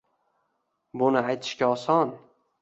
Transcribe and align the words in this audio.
Buni 1.03 1.23
aytishga 1.33 1.69
oson. 1.77 2.17